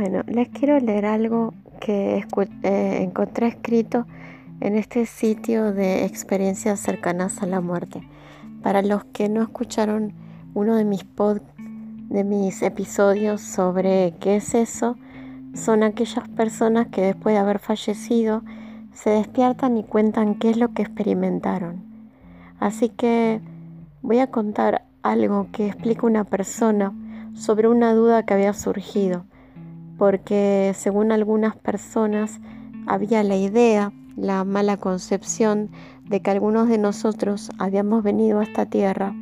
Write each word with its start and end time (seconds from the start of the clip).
Bueno, 0.00 0.22
les 0.28 0.48
quiero 0.48 0.80
leer 0.80 1.04
algo 1.04 1.52
que 1.78 2.24
eh, 2.62 3.02
encontré 3.02 3.48
escrito 3.48 4.06
en 4.60 4.74
este 4.74 5.04
sitio 5.04 5.74
de 5.74 6.06
experiencias 6.06 6.80
cercanas 6.80 7.42
a 7.42 7.46
la 7.46 7.60
muerte. 7.60 8.00
Para 8.62 8.80
los 8.80 9.04
que 9.04 9.28
no 9.28 9.42
escucharon 9.42 10.14
uno 10.54 10.76
de 10.76 10.86
mis 10.86 11.04
pod, 11.04 11.42
de 12.08 12.24
mis 12.24 12.62
episodios 12.62 13.42
sobre 13.42 14.14
qué 14.20 14.36
es 14.36 14.54
eso, 14.54 14.96
son 15.52 15.82
aquellas 15.82 16.26
personas 16.30 16.86
que 16.86 17.02
después 17.02 17.34
de 17.34 17.40
haber 17.40 17.58
fallecido 17.58 18.42
se 18.94 19.10
despiertan 19.10 19.76
y 19.76 19.84
cuentan 19.84 20.36
qué 20.36 20.48
es 20.48 20.56
lo 20.56 20.72
que 20.72 20.80
experimentaron. 20.80 21.84
Así 22.58 22.88
que 22.88 23.42
voy 24.00 24.20
a 24.20 24.30
contar 24.30 24.86
algo 25.02 25.48
que 25.52 25.66
explica 25.66 26.06
una 26.06 26.24
persona 26.24 26.90
sobre 27.34 27.68
una 27.68 27.92
duda 27.92 28.22
que 28.22 28.32
había 28.32 28.54
surgido 28.54 29.26
porque 30.00 30.72
según 30.74 31.12
algunas 31.12 31.54
personas 31.56 32.40
había 32.86 33.22
la 33.22 33.36
idea, 33.36 33.92
la 34.16 34.44
mala 34.44 34.78
concepción 34.78 35.68
de 36.08 36.22
que 36.22 36.30
algunos 36.30 36.70
de 36.70 36.78
nosotros 36.78 37.50
habíamos 37.58 38.02
venido 38.02 38.40
a 38.40 38.44
esta 38.44 38.64
tierra 38.64 39.12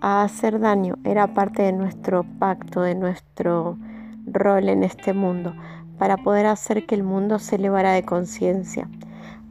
a 0.00 0.22
hacer 0.22 0.60
daño, 0.60 0.96
era 1.04 1.34
parte 1.34 1.60
de 1.60 1.74
nuestro 1.74 2.24
pacto, 2.38 2.80
de 2.80 2.94
nuestro 2.94 3.76
rol 4.24 4.70
en 4.70 4.82
este 4.82 5.12
mundo, 5.12 5.54
para 5.98 6.16
poder 6.16 6.46
hacer 6.46 6.86
que 6.86 6.94
el 6.94 7.02
mundo 7.02 7.38
se 7.38 7.56
elevara 7.56 7.92
de 7.92 8.04
conciencia. 8.04 8.88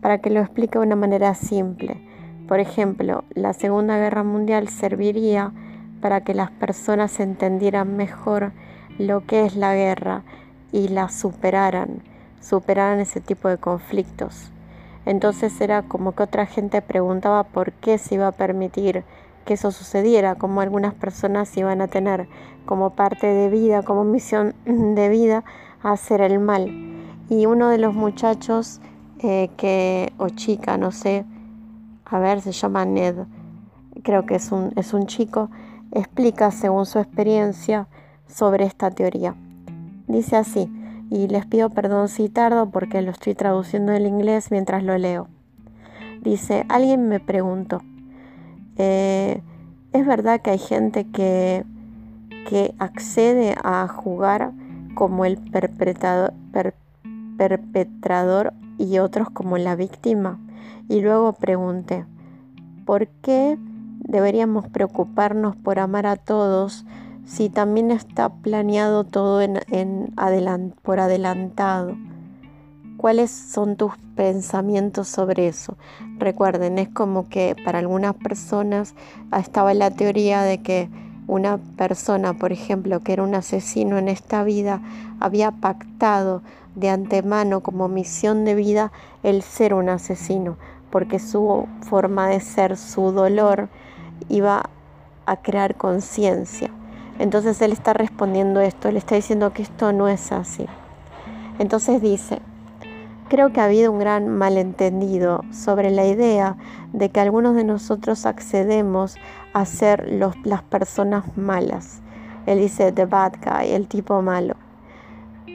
Para 0.01 0.21
que 0.21 0.31
lo 0.31 0.39
explique 0.39 0.79
de 0.79 0.85
una 0.87 0.95
manera 0.95 1.35
simple, 1.35 2.01
por 2.47 2.59
ejemplo, 2.59 3.25
la 3.35 3.53
Segunda 3.53 3.97
Guerra 3.97 4.23
Mundial 4.23 4.69
serviría 4.69 5.51
para 6.01 6.23
que 6.23 6.33
las 6.33 6.49
personas 6.49 7.19
entendieran 7.19 7.95
mejor 7.95 8.53
lo 8.97 9.23
que 9.27 9.45
es 9.45 9.55
la 9.55 9.75
guerra 9.75 10.23
y 10.73 10.89
la 10.89 11.07
superaran, 11.07 12.01
superaran 12.41 12.99
ese 12.99 13.21
tipo 13.21 13.47
de 13.47 13.57
conflictos. 13.57 14.51
Entonces 15.05 15.61
era 15.61 15.83
como 15.83 16.13
que 16.13 16.23
otra 16.23 16.45
gente 16.45 16.81
preguntaba 16.81 17.43
por 17.43 17.71
qué 17.71 17.97
se 17.97 18.15
iba 18.15 18.27
a 18.27 18.31
permitir 18.31 19.05
que 19.45 19.53
eso 19.53 19.71
sucediera, 19.71 20.35
como 20.35 20.61
algunas 20.61 20.93
personas 20.93 21.55
iban 21.55 21.81
a 21.81 21.87
tener 21.87 22.27
como 22.65 22.91
parte 22.91 23.27
de 23.27 23.49
vida, 23.49 23.83
como 23.83 24.03
misión 24.03 24.55
de 24.65 25.09
vida, 25.09 25.43
hacer 25.83 26.21
el 26.21 26.39
mal. 26.39 26.69
Y 27.29 27.45
uno 27.45 27.69
de 27.69 27.77
los 27.77 27.93
muchachos 27.93 28.81
eh, 29.19 29.49
que, 29.57 30.11
o 30.17 30.29
chica, 30.29 30.77
no 30.77 30.91
sé, 30.91 31.25
a 32.05 32.19
ver, 32.19 32.41
se 32.41 32.51
llama 32.51 32.85
Ned, 32.85 33.15
creo 34.03 34.25
que 34.25 34.35
es 34.35 34.51
un, 34.51 34.73
es 34.75 34.93
un 34.93 35.05
chico, 35.07 35.49
explica 35.91 36.51
según 36.51 36.85
su 36.85 36.99
experiencia 36.99 37.87
sobre 38.27 38.65
esta 38.65 38.89
teoría. 38.89 39.35
Dice 40.07 40.35
así, 40.35 40.69
y 41.09 41.27
les 41.27 41.45
pido 41.45 41.69
perdón 41.69 42.09
si 42.09 42.29
tardo 42.29 42.69
porque 42.69 43.01
lo 43.01 43.11
estoy 43.11 43.35
traduciendo 43.35 43.91
del 43.91 44.07
inglés 44.07 44.51
mientras 44.51 44.83
lo 44.83 44.97
leo. 44.97 45.27
Dice, 46.21 46.65
alguien 46.69 47.07
me 47.07 47.19
preguntó, 47.19 47.81
eh, 48.77 49.41
¿es 49.91 50.05
verdad 50.05 50.41
que 50.41 50.51
hay 50.51 50.57
gente 50.57 51.05
que, 51.05 51.65
que 52.49 52.73
accede 52.79 53.55
a 53.63 53.87
jugar 53.87 54.51
como 54.95 55.25
el 55.25 55.37
perpetrador, 55.37 56.33
perpetrador 57.37 58.53
y 58.77 58.99
otros 58.99 59.29
como 59.29 59.57
la 59.57 59.75
víctima? 59.75 60.39
Y 60.89 61.01
luego 61.01 61.33
pregunté, 61.33 62.05
¿por 62.85 63.07
qué 63.21 63.57
deberíamos 63.99 64.67
preocuparnos 64.67 65.55
por 65.55 65.79
amar 65.79 66.07
a 66.07 66.15
todos 66.15 66.85
si 67.25 67.49
también 67.49 67.91
está 67.91 68.29
planeado 68.29 69.03
todo 69.03 69.41
por 70.81 70.99
adelantado. 70.99 71.95
¿Cuáles 72.97 73.31
son 73.31 73.75
tus 73.75 73.93
pensamientos 74.15 75.07
sobre 75.07 75.47
eso? 75.47 75.77
Recuerden, 76.17 76.79
es 76.79 76.89
como 76.89 77.27
que 77.27 77.55
para 77.65 77.79
algunas 77.79 78.15
personas 78.15 78.95
estaba 79.37 79.73
la 79.73 79.91
teoría 79.91 80.41
de 80.43 80.61
que 80.61 80.89
una 81.27 81.57
persona, 81.57 82.33
por 82.33 82.51
ejemplo, 82.51 82.99
que 83.01 83.13
era 83.13 83.23
un 83.23 83.35
asesino 83.35 83.97
en 83.97 84.07
esta 84.07 84.43
vida, 84.43 84.81
había 85.19 85.51
pactado 85.51 86.41
de 86.75 86.89
antemano 86.89 87.61
como 87.61 87.87
misión 87.87 88.45
de 88.45 88.55
vida 88.55 88.91
el 89.21 89.41
ser 89.41 89.73
un 89.73 89.89
asesino, 89.89 90.57
porque 90.89 91.19
su 91.19 91.67
forma 91.81 92.27
de 92.27 92.39
ser, 92.39 92.77
su 92.77 93.11
dolor, 93.11 93.69
iba 94.29 94.69
a 95.25 95.35
crear 95.37 95.75
conciencia. 95.75 96.71
Entonces 97.19 97.61
él 97.61 97.71
está 97.71 97.93
respondiendo 97.93 98.59
esto, 98.61 98.89
él 98.89 98.97
está 98.97 99.15
diciendo 99.15 99.53
que 99.53 99.61
esto 99.61 99.93
no 99.93 100.07
es 100.07 100.31
así. 100.31 100.65
Entonces 101.59 102.01
dice, 102.01 102.39
creo 103.29 103.53
que 103.53 103.61
ha 103.61 103.65
habido 103.65 103.91
un 103.91 103.99
gran 103.99 104.27
malentendido 104.27 105.43
sobre 105.51 105.91
la 105.91 106.05
idea 106.05 106.57
de 106.91 107.09
que 107.09 107.19
algunos 107.19 107.55
de 107.55 107.63
nosotros 107.63 108.25
accedemos 108.25 109.15
a 109.53 109.65
ser 109.65 110.11
las 110.11 110.63
personas 110.63 111.37
malas. 111.37 112.01
Él 112.45 112.59
dice 112.59 112.91
the 112.91 113.05
bad 113.05 113.33
guy, 113.43 113.71
el 113.71 113.87
tipo 113.87 114.21
malo. 114.21 114.55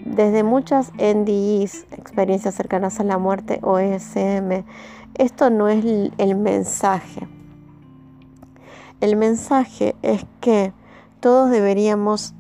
Desde 0.05 0.43
muchas 0.43 0.93
NDEs, 0.95 1.87
experiencias 1.93 2.55
cercanas 2.55 2.99
a 3.01 3.05
la 3.05 3.19
muerte 3.19 3.59
o 3.63 3.79
ESM, 3.79 4.65
esto 5.15 5.51
no 5.51 5.69
es 5.69 5.85
el 6.19 6.37
mensaje. 6.37 7.27
El 9.01 9.17
mensaje 9.17 9.95
es 10.03 10.25
que 10.41 10.73
todos 11.21 11.51
deberíamos 11.51 12.35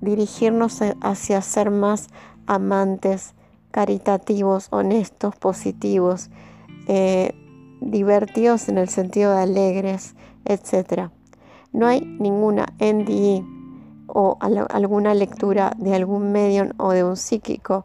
dirigirnos 0.00 0.80
hacia 1.00 1.42
ser 1.42 1.70
más 1.70 2.08
amantes, 2.46 3.34
caritativos, 3.70 4.68
honestos, 4.70 5.36
positivos, 5.36 6.30
eh, 6.88 7.34
divertidos 7.80 8.68
en 8.68 8.78
el 8.78 8.88
sentido 8.88 9.34
de 9.34 9.42
alegres, 9.42 10.14
etc. 10.44 11.10
No 11.72 11.86
hay 11.86 12.00
ninguna 12.00 12.66
NDE 12.78 13.44
o 14.06 14.36
alguna 14.40 15.14
lectura 15.14 15.72
de 15.78 15.94
algún 15.94 16.32
medium 16.32 16.70
o 16.78 16.90
de 16.90 17.04
un 17.04 17.16
psíquico 17.16 17.84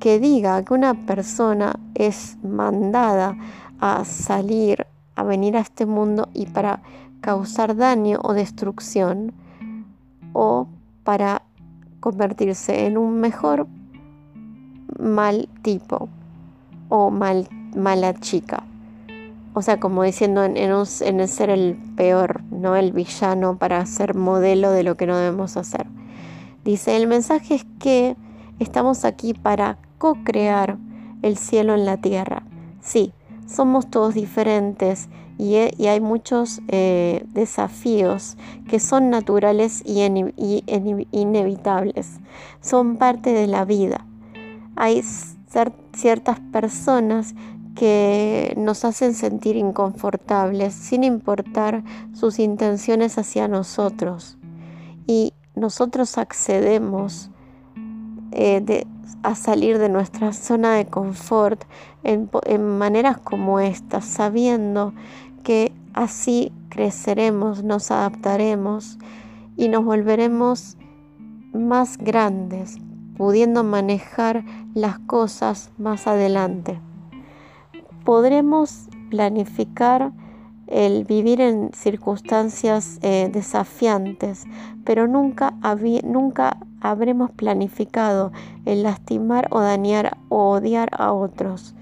que 0.00 0.18
diga 0.18 0.62
que 0.64 0.74
una 0.74 0.94
persona 1.06 1.78
es 1.94 2.36
mandada 2.42 3.36
a 3.80 4.04
salir, 4.04 4.86
a 5.14 5.22
venir 5.22 5.56
a 5.56 5.60
este 5.60 5.86
mundo 5.86 6.28
y 6.34 6.46
para 6.46 6.82
causar 7.20 7.76
daño 7.76 8.18
o 8.22 8.34
destrucción, 8.34 9.32
o 10.32 10.68
para 11.04 11.42
convertirse 12.00 12.86
en 12.86 12.98
un 12.98 13.20
mejor 13.20 13.66
mal 14.98 15.48
tipo 15.62 16.08
o 16.88 17.10
mal, 17.10 17.48
mala 17.76 18.14
chica. 18.14 18.64
O 19.54 19.62
sea, 19.62 19.78
como 19.78 20.02
diciendo 20.02 20.44
en, 20.44 20.56
en, 20.56 21.28
ser 21.28 21.50
el 21.50 21.76
peor, 21.96 22.42
no 22.50 22.74
el 22.74 22.92
villano 22.92 23.58
para 23.58 23.84
ser 23.84 24.14
modelo 24.14 24.70
de 24.70 24.82
lo 24.82 24.96
que 24.96 25.06
no 25.06 25.16
debemos 25.16 25.56
hacer. 25.56 25.86
Dice, 26.64 26.96
el 26.96 27.06
mensaje 27.06 27.56
es 27.56 27.66
que 27.78 28.16
estamos 28.58 29.04
aquí 29.04 29.34
para 29.34 29.78
co-crear 29.98 30.78
el 31.20 31.36
cielo 31.36 31.74
en 31.74 31.84
la 31.84 31.98
tierra. 31.98 32.44
Sí, 32.80 33.12
somos 33.46 33.90
todos 33.90 34.14
diferentes 34.14 35.08
y, 35.42 35.86
hay 35.88 36.00
muchos 36.00 36.60
eh, 36.68 37.24
desafíos 37.32 38.36
que 38.68 38.78
son 38.78 39.10
naturales 39.10 39.82
y, 39.84 40.02
inevitables, 41.10 42.20
son 42.60 42.96
parte 42.96 43.32
de 43.32 43.48
la 43.48 43.64
vida. 43.64 44.06
Hay 44.76 45.02
ciertas 45.94 46.38
personas 46.52 47.34
que 47.74 48.54
nos 48.56 48.84
hacen 48.84 49.14
sentir 49.14 49.56
inconfortables 49.56 50.74
sin 50.74 51.02
importar 51.02 51.82
sus 52.12 52.38
intenciones 52.38 53.18
hacia 53.18 53.48
nosotros 53.48 54.38
y 55.08 55.32
nosotros 55.56 56.18
accedemos 56.18 57.30
eh, 58.30 58.84
a 59.22 59.34
salir 59.34 59.78
de 59.78 59.88
nuestra 59.88 60.32
zona 60.32 60.74
de 60.74 60.86
confort 60.86 61.64
en, 62.02 62.28
en 62.44 62.66
maneras 62.78 63.18
como 63.18 63.60
estas, 63.60 64.04
sabiendo 64.04 64.92
así 65.94 66.52
creceremos, 66.68 67.62
nos 67.62 67.90
adaptaremos 67.90 68.98
y 69.56 69.68
nos 69.68 69.84
volveremos 69.84 70.76
más 71.52 71.98
grandes, 71.98 72.78
pudiendo 73.16 73.62
manejar 73.64 74.44
las 74.74 74.98
cosas 75.00 75.70
más 75.78 76.06
adelante. 76.06 76.80
Podremos 78.04 78.88
planificar 79.10 80.12
el 80.66 81.04
vivir 81.04 81.40
en 81.40 81.70
circunstancias 81.74 82.98
eh, 83.02 83.28
desafiantes, 83.30 84.44
pero 84.84 85.06
nunca, 85.06 85.54
nunca 86.02 86.56
habremos 86.80 87.30
planificado 87.30 88.32
el 88.64 88.82
lastimar 88.82 89.48
o 89.50 89.60
dañar 89.60 90.16
o 90.30 90.50
odiar 90.50 90.88
a 90.92 91.12
otros. 91.12 91.74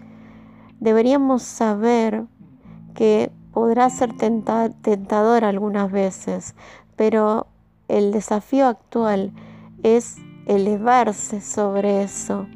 Deberíamos 0.81 1.43
saber 1.43 2.25
que 2.95 3.31
podrá 3.52 3.91
ser 3.91 4.12
tentador 4.17 5.44
algunas 5.44 5.91
veces, 5.91 6.55
pero 6.97 7.47
el 7.88 8.12
desafío 8.12 8.67
actual 8.67 9.32
es 9.82 10.17
elevarse 10.47 11.41
sobre 11.41 12.02
eso 12.02 12.47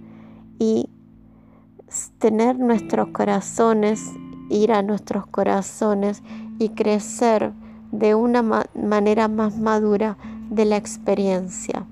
y 0.58 0.88
tener 2.18 2.58
nuestros 2.58 3.08
corazones, 3.08 4.12
ir 4.50 4.72
a 4.72 4.82
nuestros 4.82 5.26
corazones 5.26 6.22
y 6.58 6.70
crecer 6.70 7.52
de 7.92 8.14
una 8.14 8.42
manera 8.74 9.28
más 9.28 9.56
madura 9.56 10.16
de 10.50 10.64
la 10.64 10.76
experiencia. 10.76 11.86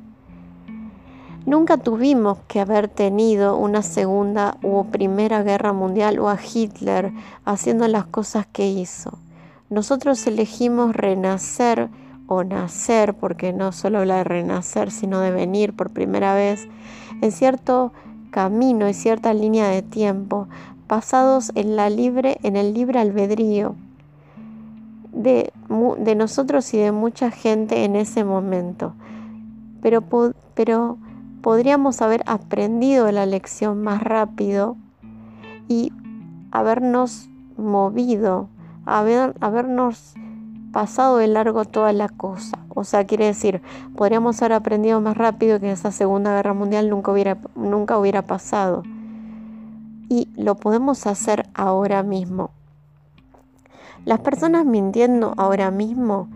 Nunca 1.45 1.77
tuvimos 1.77 2.39
que 2.47 2.61
haber 2.61 2.87
tenido 2.89 3.57
una 3.57 3.83
segunda 3.83 4.57
o 4.63 4.85
primera 4.85 5.43
guerra 5.43 5.73
mundial 5.73 6.21
o 6.21 6.29
a 6.29 6.39
Hitler 6.41 7.13
haciendo 7.45 7.89
las 7.89 8.05
cosas 8.07 8.47
que 8.47 8.69
hizo. 8.69 9.19
Nosotros 9.69 10.25
elegimos 10.27 10.95
renacer 10.95 11.89
o 12.29 12.45
nacer, 12.45 13.15
porque 13.15 13.53
no 13.53 13.73
solo 13.73 13.99
habla 13.99 14.19
de 14.19 14.25
renacer, 14.25 14.91
sino 14.93 15.19
de 15.19 15.33
venir 15.33 15.75
por 15.75 15.91
primera 15.91 16.35
vez 16.35 16.69
en 17.21 17.33
cierto 17.33 17.93
camino 18.31 18.89
y 18.89 18.95
cierta 18.95 19.35
línea 19.35 19.69
de 19.69 19.83
tiempo, 19.83 20.47
basados 20.89 21.51
en, 21.57 21.75
la 21.75 21.91
libre, 21.91 22.39
en 22.43 22.55
el 22.55 22.73
libre 22.73 23.01
albedrío 23.01 23.75
de, 25.13 25.53
de, 25.99 26.15
nosotros 26.15 26.73
y 26.73 26.79
de 26.79 26.93
mucha 26.93 27.31
gente 27.31 27.85
en 27.85 27.97
ese 27.97 28.25
momento. 28.25 28.95
Pero, 29.83 30.03
pero 30.55 30.99
podríamos 31.43 32.01
haber 32.01 32.23
aprendido 32.27 33.11
la 33.13 33.27
lección 33.27 33.83
más 33.83 34.03
rápido 34.03 34.77
y 35.69 35.93
habernos 36.51 37.29
movido, 37.57 38.49
haber, 38.87 39.35
habernos 39.41 40.15
pasado 40.73 41.19
de 41.19 41.27
largo 41.27 41.65
toda 41.65 41.93
la 41.93 42.09
cosa. 42.09 42.59
O 42.69 42.85
sea, 42.85 43.05
quiere 43.07 43.27
decir, 43.27 43.61
podríamos 43.97 44.41
haber 44.41 44.55
aprendido 44.55 45.01
más 45.01 45.17
rápido 45.17 45.61
que 45.61 45.71
esa 45.71 45.93
Segunda 45.93 46.35
Guerra 46.35 46.55
Mundial 46.55 46.89
nunca 46.89 47.13
hubiera, 47.13 47.39
nunca 47.55 47.99
hubiera 47.99 48.23
pasado. 48.23 48.83
Y 50.09 50.29
lo 50.37 50.57
podemos 50.57 51.07
hacer 51.07 51.49
ahora 51.55 52.03
mismo. 52.03 52.51
Las 54.05 54.21
personas 54.21 54.65
mintiendo 54.65 55.35
ahora 55.37 55.71
mismo, 55.71 56.29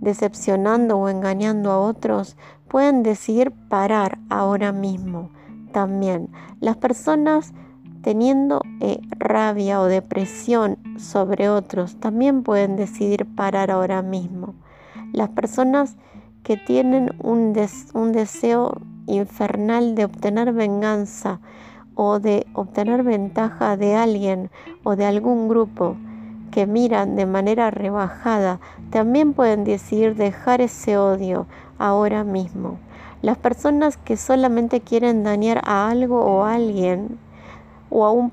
decepcionando 0.00 0.98
o 0.98 1.08
engañando 1.08 1.70
a 1.70 1.80
otros, 1.80 2.36
pueden 2.74 3.04
decidir 3.04 3.52
parar 3.68 4.18
ahora 4.28 4.72
mismo 4.72 5.30
también. 5.70 6.30
Las 6.58 6.76
personas 6.76 7.54
teniendo 8.02 8.62
eh, 8.80 9.00
rabia 9.10 9.80
o 9.80 9.84
depresión 9.84 10.76
sobre 10.98 11.48
otros, 11.48 12.00
también 12.00 12.42
pueden 12.42 12.74
decidir 12.74 13.26
parar 13.36 13.70
ahora 13.70 14.02
mismo. 14.02 14.56
Las 15.12 15.28
personas 15.28 15.94
que 16.42 16.56
tienen 16.56 17.14
un, 17.22 17.56
un 17.92 18.12
deseo 18.12 18.80
infernal 19.06 19.94
de 19.94 20.06
obtener 20.06 20.52
venganza 20.52 21.38
o 21.94 22.18
de 22.18 22.44
obtener 22.54 23.04
ventaja 23.04 23.76
de 23.76 23.94
alguien 23.94 24.50
o 24.82 24.96
de 24.96 25.06
algún 25.06 25.46
grupo 25.46 25.96
que 26.54 26.68
miran 26.68 27.16
de 27.16 27.26
manera 27.26 27.72
rebajada, 27.72 28.60
también 28.90 29.32
pueden 29.32 29.64
decidir 29.64 30.14
dejar 30.14 30.60
ese 30.60 30.96
odio 30.96 31.48
ahora 31.78 32.22
mismo. 32.22 32.78
Las 33.22 33.36
personas 33.38 33.96
que 33.96 34.16
solamente 34.16 34.80
quieren 34.80 35.24
dañar 35.24 35.62
a 35.64 35.90
algo 35.90 36.24
o 36.24 36.44
a 36.44 36.54
alguien 36.54 37.18
o 37.90 38.04
a 38.04 38.12
un 38.12 38.30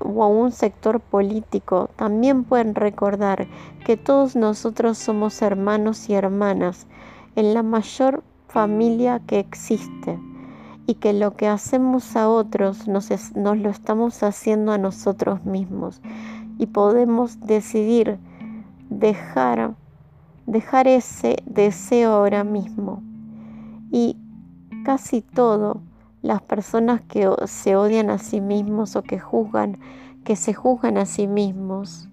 o 0.00 0.22
a 0.22 0.28
un 0.28 0.52
sector 0.52 1.00
político, 1.00 1.90
también 1.96 2.44
pueden 2.44 2.74
recordar 2.74 3.46
que 3.84 3.98
todos 3.98 4.34
nosotros 4.34 4.96
somos 4.96 5.42
hermanos 5.42 6.08
y 6.08 6.14
hermanas 6.14 6.86
en 7.34 7.52
la 7.52 7.62
mayor 7.62 8.22
familia 8.48 9.20
que 9.26 9.40
existe 9.40 10.18
y 10.86 10.94
que 10.94 11.12
lo 11.12 11.36
que 11.36 11.48
hacemos 11.48 12.16
a 12.16 12.30
otros 12.30 12.88
nos, 12.88 13.10
nos 13.36 13.58
lo 13.58 13.68
estamos 13.68 14.22
haciendo 14.22 14.72
a 14.72 14.78
nosotros 14.78 15.44
mismos 15.44 16.00
y 16.58 16.66
podemos 16.66 17.40
decidir 17.40 18.18
dejar, 18.90 19.74
dejar 20.46 20.88
ese 20.88 21.36
deseo 21.46 22.12
ahora 22.12 22.44
mismo 22.44 23.02
y 23.90 24.16
casi 24.84 25.22
todo 25.22 25.80
las 26.22 26.42
personas 26.42 27.00
que 27.02 27.28
se 27.46 27.76
odian 27.76 28.10
a 28.10 28.18
sí 28.18 28.40
mismos 28.40 28.96
o 28.96 29.02
que 29.02 29.18
juzgan, 29.18 29.78
que 30.24 30.36
se 30.36 30.54
juzgan 30.54 30.98
a 30.98 31.06
sí 31.06 31.26
mismos, 31.26 32.08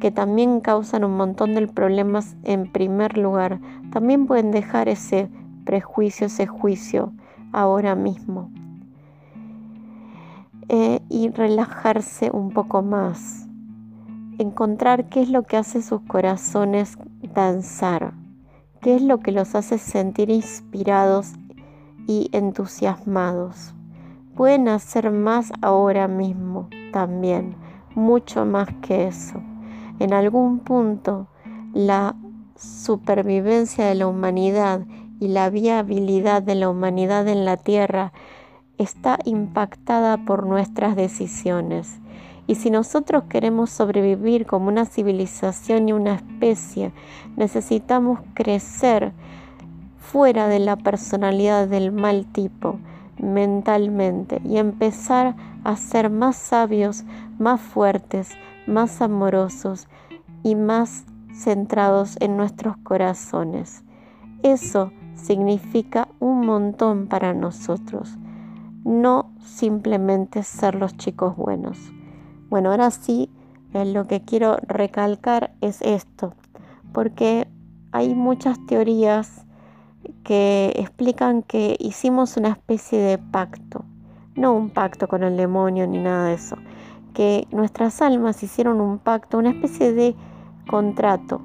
que 0.00 0.10
también 0.10 0.60
causan 0.60 1.04
un 1.04 1.16
montón 1.16 1.54
de 1.54 1.66
problemas 1.68 2.36
en 2.44 2.72
primer 2.72 3.18
lugar, 3.18 3.60
también 3.92 4.26
pueden 4.26 4.50
dejar 4.50 4.88
ese 4.88 5.28
prejuicio, 5.64 6.26
ese 6.26 6.46
juicio 6.46 7.12
ahora 7.52 7.94
mismo. 7.94 8.50
Eh, 10.68 11.00
y 11.10 11.28
relajarse 11.28 12.30
un 12.32 12.50
poco 12.50 12.82
más. 12.82 13.46
Encontrar 14.42 15.08
qué 15.08 15.22
es 15.22 15.28
lo 15.28 15.44
que 15.44 15.56
hace 15.56 15.82
sus 15.82 16.00
corazones 16.00 16.98
danzar, 17.32 18.12
qué 18.80 18.96
es 18.96 19.02
lo 19.02 19.20
que 19.20 19.30
los 19.30 19.54
hace 19.54 19.78
sentir 19.78 20.30
inspirados 20.30 21.34
y 22.08 22.28
entusiasmados. 22.32 23.72
Pueden 24.34 24.66
hacer 24.66 25.12
más 25.12 25.52
ahora 25.62 26.08
mismo 26.08 26.68
también, 26.92 27.54
mucho 27.94 28.44
más 28.44 28.68
que 28.82 29.06
eso. 29.06 29.40
En 30.00 30.12
algún 30.12 30.58
punto, 30.58 31.28
la 31.72 32.16
supervivencia 32.56 33.86
de 33.86 33.94
la 33.94 34.08
humanidad 34.08 34.84
y 35.20 35.28
la 35.28 35.50
viabilidad 35.50 36.42
de 36.42 36.56
la 36.56 36.68
humanidad 36.68 37.28
en 37.28 37.44
la 37.44 37.58
Tierra 37.58 38.12
está 38.76 39.20
impactada 39.24 40.24
por 40.24 40.48
nuestras 40.48 40.96
decisiones. 40.96 42.00
Y 42.52 42.54
si 42.54 42.68
nosotros 42.68 43.24
queremos 43.30 43.70
sobrevivir 43.70 44.44
como 44.44 44.68
una 44.68 44.84
civilización 44.84 45.88
y 45.88 45.94
una 45.94 46.16
especie, 46.16 46.92
necesitamos 47.34 48.20
crecer 48.34 49.14
fuera 49.96 50.48
de 50.48 50.58
la 50.58 50.76
personalidad 50.76 51.66
del 51.66 51.92
mal 51.92 52.26
tipo 52.26 52.78
mentalmente 53.16 54.42
y 54.44 54.58
empezar 54.58 55.34
a 55.64 55.76
ser 55.76 56.10
más 56.10 56.36
sabios, 56.36 57.04
más 57.38 57.58
fuertes, 57.58 58.32
más 58.66 59.00
amorosos 59.00 59.88
y 60.42 60.54
más 60.54 61.06
centrados 61.32 62.18
en 62.20 62.36
nuestros 62.36 62.76
corazones. 62.82 63.82
Eso 64.42 64.92
significa 65.14 66.06
un 66.20 66.44
montón 66.44 67.06
para 67.06 67.32
nosotros, 67.32 68.18
no 68.84 69.32
simplemente 69.42 70.42
ser 70.42 70.74
los 70.74 70.94
chicos 70.98 71.34
buenos. 71.34 71.78
Bueno, 72.52 72.70
ahora 72.70 72.90
sí, 72.90 73.30
eh, 73.72 73.86
lo 73.86 74.06
que 74.06 74.20
quiero 74.20 74.58
recalcar 74.68 75.54
es 75.62 75.80
esto, 75.80 76.34
porque 76.92 77.48
hay 77.92 78.14
muchas 78.14 78.58
teorías 78.66 79.46
que 80.22 80.74
explican 80.76 81.42
que 81.44 81.76
hicimos 81.80 82.36
una 82.36 82.50
especie 82.50 82.98
de 82.98 83.16
pacto, 83.16 83.86
no 84.34 84.52
un 84.52 84.68
pacto 84.68 85.08
con 85.08 85.22
el 85.22 85.38
demonio 85.38 85.86
ni 85.86 85.98
nada 85.98 86.26
de 86.26 86.34
eso, 86.34 86.58
que 87.14 87.48
nuestras 87.52 88.02
almas 88.02 88.42
hicieron 88.42 88.82
un 88.82 88.98
pacto, 88.98 89.38
una 89.38 89.48
especie 89.48 89.94
de 89.94 90.14
contrato 90.68 91.40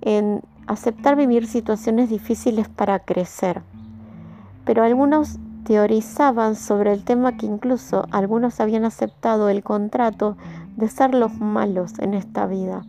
en 0.00 0.42
aceptar 0.68 1.16
vivir 1.16 1.48
situaciones 1.48 2.08
difíciles 2.08 2.68
para 2.68 3.00
crecer. 3.00 3.62
Pero 4.64 4.84
algunos 4.84 5.40
teorizaban 5.66 6.56
sobre 6.56 6.92
el 6.92 7.04
tema 7.04 7.36
que 7.36 7.46
incluso 7.46 8.06
algunos 8.10 8.60
habían 8.60 8.84
aceptado 8.84 9.48
el 9.48 9.62
contrato 9.62 10.36
de 10.76 10.88
ser 10.88 11.14
los 11.14 11.34
malos 11.34 11.98
en 11.98 12.14
esta 12.14 12.46
vida 12.46 12.84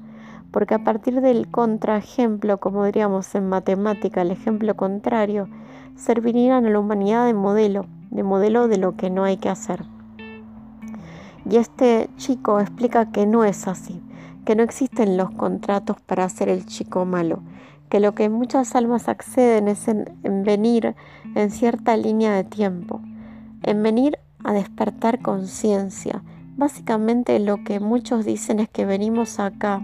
porque 0.52 0.76
a 0.76 0.84
partir 0.84 1.22
del 1.22 1.50
contraejemplo, 1.50 2.58
como 2.60 2.86
diríamos 2.86 3.36
en 3.36 3.50
matemática, 3.50 4.22
el 4.22 4.32
ejemplo 4.32 4.76
contrario, 4.76 5.48
servirían 5.96 6.66
a 6.66 6.70
la 6.70 6.80
humanidad 6.80 7.26
de 7.26 7.34
modelo, 7.34 7.86
de 8.10 8.24
modelo 8.24 8.68
de 8.68 8.78
lo 8.78 8.96
que 8.96 9.10
no 9.10 9.24
hay 9.24 9.38
que 9.38 9.50
hacer. 9.50 9.84
Y 11.50 11.58
este 11.58 12.10
chico 12.18 12.60
explica 12.60 13.12
que 13.12 13.26
no 13.26 13.44
es 13.44 13.68
así, 13.68 14.02
que 14.46 14.56
no 14.56 14.64
existen 14.64 15.18
los 15.18 15.32
contratos 15.32 16.02
para 16.02 16.28
ser 16.30 16.50
el 16.50 16.66
chico 16.66 17.06
malo, 17.06 17.40
que 17.90 18.00
lo 18.00 18.14
que 18.14 18.30
muchas 18.30 18.76
almas 18.76 19.08
acceden 19.08 19.68
es 19.68 19.88
en, 19.88 20.18
en 20.24 20.44
venir 20.44 20.96
en 21.36 21.52
cierta 21.52 21.96
línea 21.98 22.34
de 22.34 22.44
tiempo, 22.44 23.02
en 23.64 23.84
venir 23.84 24.18
a 24.44 24.54
despertar 24.54 25.22
conciencia. 25.22 26.24
Básicamente 26.58 27.40
lo 27.40 27.64
que 27.64 27.80
muchos 27.80 28.26
dicen 28.26 28.60
es 28.60 28.70
que 28.70 28.86
venimos 28.86 29.40
acá 29.40 29.82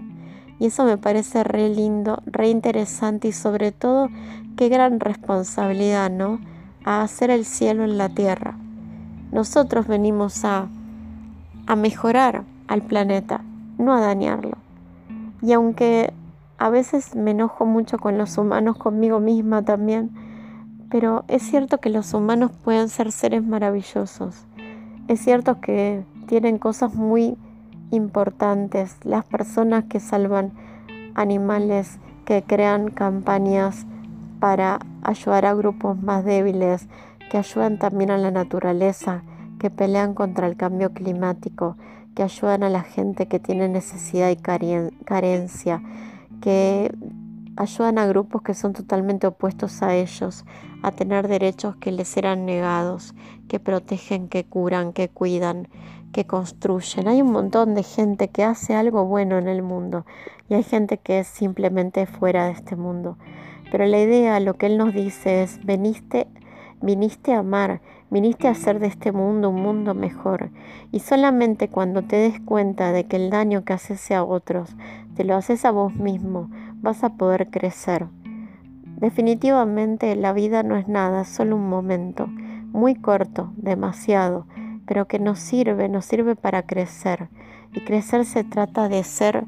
y 0.58 0.66
eso 0.66 0.84
me 0.84 0.96
parece 0.96 1.44
re 1.44 1.68
lindo, 1.68 2.22
re 2.26 2.48
interesante 2.48 3.28
y 3.28 3.32
sobre 3.32 3.72
todo 3.72 4.08
qué 4.56 4.68
gran 4.68 5.00
responsabilidad, 5.00 6.10
¿no? 6.10 6.40
A 6.84 7.02
hacer 7.02 7.30
el 7.30 7.44
cielo 7.44 7.84
en 7.84 7.98
la 7.98 8.08
tierra. 8.08 8.56
Nosotros 9.32 9.86
venimos 9.86 10.44
a, 10.44 10.68
a 11.66 11.76
mejorar 11.76 12.44
al 12.68 12.82
planeta, 12.82 13.42
no 13.78 13.92
a 13.94 14.00
dañarlo. 14.00 14.58
Y 15.42 15.52
aunque 15.52 16.12
a 16.64 16.70
veces 16.70 17.14
me 17.14 17.32
enojo 17.32 17.66
mucho 17.66 17.98
con 17.98 18.16
los 18.16 18.38
humanos, 18.38 18.78
conmigo 18.78 19.20
misma 19.20 19.62
también, 19.62 20.10
Pero 20.88 21.24
es 21.28 21.42
cierto 21.42 21.76
que 21.76 21.90
los 21.90 22.14
humanos 22.14 22.52
pueden 22.64 22.88
ser 22.88 23.12
seres 23.12 23.44
maravillosos. 23.44 24.46
Es 25.06 25.20
cierto 25.20 25.60
que 25.60 26.04
tienen 26.26 26.56
cosas 26.56 26.94
muy 26.94 27.36
importantes. 27.90 28.96
Las 29.02 29.26
personas 29.26 29.84
que 29.90 30.00
salvan 30.00 30.52
animales, 31.14 31.98
que 32.24 32.42
crean 32.42 32.90
campañas 32.90 33.84
para 34.40 34.78
ayudar 35.02 35.44
a 35.44 35.52
grupos 35.52 36.02
más 36.02 36.24
débiles, 36.24 36.88
que 37.30 37.36
ayudan 37.36 37.78
también 37.78 38.10
a 38.10 38.16
la 38.16 38.30
naturaleza, 38.30 39.22
que 39.58 39.68
pelean 39.68 40.14
contra 40.14 40.46
el 40.46 40.56
cambio 40.56 40.94
climático, 40.94 41.76
que 42.14 42.22
ayudan 42.22 42.62
a 42.62 42.70
la 42.70 42.84
gente 42.84 43.28
que 43.28 43.38
tiene 43.38 43.68
necesidad 43.68 44.30
y 44.30 44.36
carencia, 44.36 45.82
que 46.44 46.94
ayudan 47.56 47.96
a 47.96 48.06
grupos 48.06 48.42
que 48.42 48.52
son 48.52 48.74
totalmente 48.74 49.26
opuestos 49.26 49.82
a 49.82 49.94
ellos, 49.94 50.44
a 50.82 50.92
tener 50.92 51.26
derechos 51.26 51.74
que 51.76 51.90
les 51.90 52.14
eran 52.18 52.44
negados, 52.44 53.14
que 53.48 53.58
protegen, 53.58 54.28
que 54.28 54.44
curan, 54.44 54.92
que 54.92 55.08
cuidan, 55.08 55.68
que 56.12 56.26
construyen. 56.26 57.08
Hay 57.08 57.22
un 57.22 57.32
montón 57.32 57.74
de 57.74 57.82
gente 57.82 58.28
que 58.28 58.44
hace 58.44 58.74
algo 58.74 59.06
bueno 59.06 59.38
en 59.38 59.48
el 59.48 59.62
mundo 59.62 60.04
y 60.50 60.54
hay 60.54 60.64
gente 60.64 60.98
que 60.98 61.20
es 61.20 61.28
simplemente 61.28 62.04
fuera 62.04 62.44
de 62.44 62.52
este 62.52 62.76
mundo. 62.76 63.16
Pero 63.72 63.86
la 63.86 64.02
idea, 64.02 64.38
lo 64.38 64.58
que 64.58 64.66
Él 64.66 64.76
nos 64.76 64.92
dice 64.92 65.44
es, 65.44 65.64
veniste, 65.64 66.26
viniste 66.84 67.32
a 67.32 67.38
amar, 67.38 67.80
viniste 68.10 68.46
a 68.46 68.52
hacer 68.52 68.78
de 68.78 68.86
este 68.86 69.10
mundo 69.10 69.50
un 69.50 69.62
mundo 69.62 69.94
mejor. 69.94 70.50
Y 70.92 71.00
solamente 71.00 71.68
cuando 71.68 72.02
te 72.02 72.16
des 72.16 72.40
cuenta 72.40 72.92
de 72.92 73.04
que 73.04 73.16
el 73.16 73.30
daño 73.30 73.64
que 73.64 73.72
haces 73.72 74.10
a 74.10 74.22
otros, 74.22 74.76
te 75.16 75.24
lo 75.24 75.34
haces 75.34 75.64
a 75.64 75.70
vos 75.70 75.94
mismo, 75.94 76.50
vas 76.82 77.02
a 77.02 77.16
poder 77.16 77.48
crecer. 77.50 78.06
Definitivamente 78.98 80.14
la 80.14 80.32
vida 80.32 80.62
no 80.62 80.76
es 80.76 80.86
nada, 80.86 81.24
solo 81.24 81.56
un 81.56 81.68
momento, 81.68 82.28
muy 82.72 82.94
corto, 82.94 83.52
demasiado, 83.56 84.46
pero 84.86 85.06
que 85.06 85.18
nos 85.18 85.38
sirve, 85.38 85.88
nos 85.88 86.04
sirve 86.04 86.36
para 86.36 86.62
crecer. 86.62 87.28
Y 87.72 87.80
crecer 87.80 88.24
se 88.24 88.44
trata 88.44 88.88
de 88.88 89.02
ser 89.02 89.44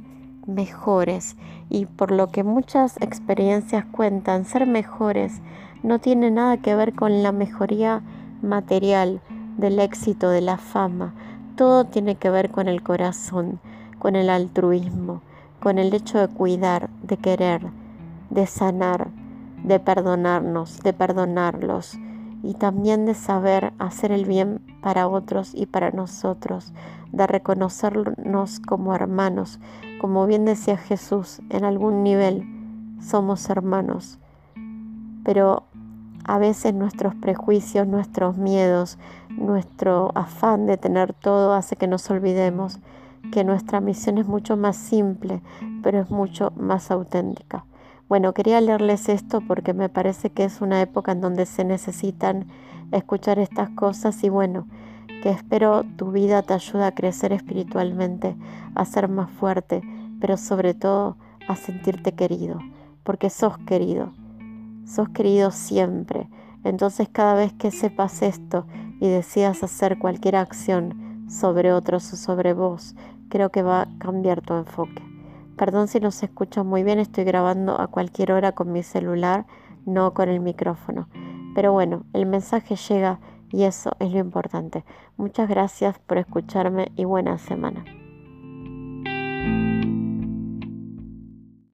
mejores. 0.47 1.37
Y 1.69 1.87
por 1.87 2.11
lo 2.11 2.28
que 2.28 2.43
muchas 2.43 2.97
experiencias 3.00 3.85
cuentan, 3.85 4.45
ser 4.45 4.66
mejores 4.66 5.40
no 5.83 5.99
tiene 5.99 6.30
nada 6.30 6.56
que 6.59 6.75
ver 6.75 6.95
con 6.95 7.23
la 7.23 7.33
mejoría 7.33 8.02
material, 8.42 9.21
del 9.56 9.78
éxito, 9.80 10.30
de 10.30 10.40
la 10.40 10.59
fama. 10.59 11.14
Todo 11.56 11.85
tiene 11.85 12.16
que 12.16 12.30
ver 12.30 12.50
con 12.50 12.68
el 12.68 12.83
corazón, 12.83 13.61
con 13.99 14.16
el 14.16 14.28
altruismo, 14.28 15.23
con 15.61 15.78
el 15.78 15.95
hecho 15.95 16.18
de 16.18 16.28
cuidar, 16.28 16.90
de 17.02 17.16
querer, 17.16 17.62
de 18.30 18.47
sanar, 18.47 19.09
de 19.64 19.80
perdonarnos, 19.80 20.80
de 20.80 20.92
perdonarlos 20.92 21.99
y 22.42 22.54
también 22.54 23.06
de 23.06 23.14
saber 23.14 23.73
hacer 23.78 24.12
el 24.12 24.26
bien 24.26 24.61
para 24.83 25.09
otros 25.09 25.52
y 25.54 25.66
para 25.66 25.90
nosotros, 25.90 26.73
de 27.12 27.26
reconocernos 27.26 28.61
como 28.61 28.95
hermanos, 28.95 29.59
como 30.00 30.26
bien 30.26 30.45
decía 30.45 30.76
Jesús, 30.76 31.40
en 31.49 31.64
algún 31.64 32.02
nivel 32.02 32.45
somos 33.00 33.49
hermanos, 33.49 34.18
pero 35.26 35.64
a 36.25 36.38
veces 36.38 36.73
nuestros 36.73 37.16
prejuicios, 37.16 37.88
nuestros 37.88 38.37
miedos, 38.37 38.97
nuestro 39.28 40.12
afán 40.14 40.66
de 40.66 40.76
tener 40.76 41.14
todo 41.14 41.52
hace 41.52 41.75
que 41.75 41.88
nos 41.88 42.09
olvidemos 42.12 42.78
que 43.33 43.42
nuestra 43.42 43.80
misión 43.80 44.18
es 44.18 44.28
mucho 44.28 44.56
más 44.56 44.76
simple, 44.76 45.42
pero 45.83 45.99
es 45.99 46.11
mucho 46.11 46.52
más 46.54 46.92
auténtica. 46.92 47.64
Bueno, 48.09 48.35
quería 48.35 48.61
leerles 48.61 49.09
esto 49.09 49.40
porque 49.40 49.75
me 49.75 49.88
parece 49.88 50.30
que 50.30 50.45
es 50.45 50.61
una 50.61 50.80
época 50.80 51.11
en 51.11 51.21
donde 51.21 51.45
se 51.45 51.64
necesitan 51.64 52.47
escuchar 52.92 53.40
estas 53.40 53.71
cosas 53.71 54.23
y 54.23 54.28
bueno, 54.28 54.68
que 55.25 55.30
espero 55.30 55.83
tu 55.97 56.12
vida 56.12 56.42
te 56.42 56.54
ayude 56.54 56.85
a 56.85 56.95
crecer 56.95 57.33
espiritualmente, 57.33 58.37
a 58.76 58.85
ser 58.85 59.09
más 59.09 59.28
fuerte, 59.28 59.83
pero 60.21 60.37
sobre 60.37 60.73
todo 60.73 61.16
a 61.49 61.56
sentirte 61.56 62.12
querido, 62.12 62.61
porque 63.02 63.28
sos 63.28 63.59
querido, 63.59 64.12
sos 64.87 65.09
querido 65.11 65.50
siempre. 65.50 66.28
Entonces 66.64 67.09
cada 67.11 67.35
vez 67.35 67.52
que 67.52 67.71
sepas 67.71 68.23
esto 68.23 68.66
y 69.00 69.09
decidas 69.09 69.62
hacer 69.62 69.99
cualquier 69.99 70.37
acción 70.37 71.26
sobre 71.28 71.73
otros 71.73 72.12
o 72.12 72.16
sobre 72.16 72.55
vos, 72.55 72.95
creo 73.28 73.50
que 73.50 73.62
va 73.62 73.83
a 73.83 73.88
cambiar 73.99 74.40
tu 74.40 74.55
enfoque. 74.55 75.02
Perdón 75.57 75.88
si 75.88 76.00
no 76.00 76.11
se 76.11 76.26
escucha 76.26 76.62
muy 76.62 76.83
bien, 76.83 76.99
estoy 76.99 77.25
grabando 77.25 77.81
a 77.81 77.88
cualquier 77.88 78.33
hora 78.33 78.52
con 78.52 78.73
mi 78.73 78.83
celular, 78.83 79.47
no 79.85 80.12
con 80.14 80.28
el 80.28 80.40
micrófono. 80.40 81.09
Pero 81.55 81.73
bueno, 81.73 82.05
el 82.12 82.26
mensaje 82.26 82.76
llega 82.76 83.21
y 83.50 83.62
eso 83.62 83.93
es 83.99 84.12
lo 84.12 84.19
importante. 84.19 84.85
Muchas 85.16 85.49
gracias 85.49 85.99
por 86.00 86.19
escucharme 86.19 86.93
y 86.97 87.05
buena 87.05 87.38
semana. 87.38 87.85